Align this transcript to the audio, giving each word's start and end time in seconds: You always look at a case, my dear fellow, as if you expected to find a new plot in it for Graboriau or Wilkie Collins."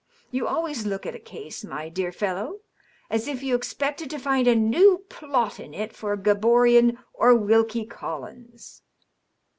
You 0.31 0.47
always 0.47 0.87
look 0.87 1.05
at 1.05 1.13
a 1.13 1.19
case, 1.19 1.63
my 1.63 1.87
dear 1.87 2.11
fellow, 2.11 2.61
as 3.11 3.27
if 3.27 3.43
you 3.43 3.53
expected 3.55 4.09
to 4.09 4.17
find 4.17 4.47
a 4.47 4.55
new 4.55 5.05
plot 5.09 5.59
in 5.59 5.75
it 5.75 5.93
for 5.93 6.17
Graboriau 6.17 6.97
or 7.13 7.35
Wilkie 7.35 7.85
Collins." 7.85 8.81